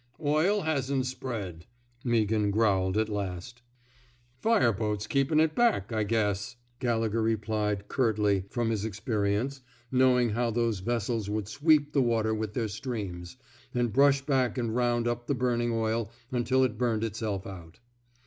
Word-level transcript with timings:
Oil 0.25 0.61
hasn't 0.61 1.05
spread,'' 1.05 1.67
Meaghan 2.03 2.49
growled 2.49 2.97
at 2.97 3.07
last. 3.07 3.61
Fire 4.39 4.73
boats 4.73 5.05
keepin' 5.05 5.39
it 5.39 5.53
back, 5.53 5.91
I 5.93 6.01
guess," 6.01 6.55
Gallegher 6.79 7.21
replied, 7.21 7.87
curtly, 7.87 8.45
from 8.49 8.71
his 8.71 8.83
experi 8.83 9.39
ence— 9.39 9.61
knowing 9.91 10.29
how 10.31 10.49
those 10.49 10.79
vessels 10.79 11.29
would 11.29 11.47
sweep 11.47 11.93
the 11.93 12.01
water 12.01 12.33
with 12.33 12.55
their 12.55 12.67
streams, 12.67 13.37
and 13.75 13.93
brush 13.93 14.21
back 14.25 14.57
and 14.57 14.75
round 14.75 15.07
up 15.07 15.27
the 15.27 15.35
burning 15.35 15.71
oil 15.71 16.09
until 16.31 16.63
it 16.63 16.79
burned 16.79 17.03
itself 17.03 17.45
out. 17.45 17.79